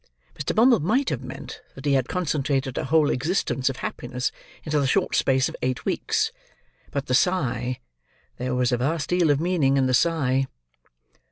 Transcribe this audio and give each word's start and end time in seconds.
Mr. 0.33 0.55
Bumble 0.55 0.79
might 0.79 1.09
have 1.11 1.23
meant 1.23 1.61
that 1.75 1.85
he 1.85 1.93
had 1.93 2.09
concentrated 2.09 2.75
a 2.75 2.85
whole 2.85 3.11
existence 3.11 3.69
of 3.69 3.77
happiness 3.85 4.31
into 4.63 4.79
the 4.79 4.87
short 4.87 5.13
space 5.13 5.47
of 5.47 5.55
eight 5.61 5.85
weeks; 5.85 6.31
but 6.89 7.05
the 7.05 7.13
sigh—there 7.13 8.55
was 8.55 8.71
a 8.71 8.77
vast 8.77 9.09
deal 9.09 9.29
of 9.29 9.39
meaning 9.39 9.77
in 9.77 9.85
the 9.85 9.93
sigh. 9.93 10.47